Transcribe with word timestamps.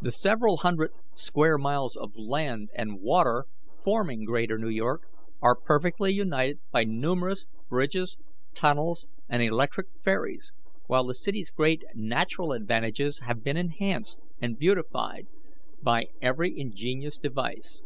The 0.00 0.10
several 0.10 0.56
hundred 0.56 0.92
square 1.12 1.58
miles 1.58 1.94
of 1.94 2.16
land 2.16 2.70
and 2.74 3.02
water 3.02 3.44
forming 3.84 4.24
greater 4.24 4.56
New 4.56 4.70
York 4.70 5.02
are 5.42 5.54
perfectly 5.54 6.10
united 6.10 6.60
by 6.70 6.84
numerous 6.84 7.46
bridges, 7.68 8.16
tunnels, 8.54 9.06
and 9.28 9.42
electric 9.42 9.88
ferries, 10.02 10.54
while 10.86 11.04
the 11.04 11.14
city's 11.14 11.50
great 11.50 11.82
natural 11.94 12.52
advantages 12.52 13.18
have 13.26 13.44
been 13.44 13.58
enhanced 13.58 14.24
and 14.40 14.58
beautified 14.58 15.26
by 15.82 16.06
every 16.22 16.58
ingenious 16.58 17.18
device. 17.18 17.82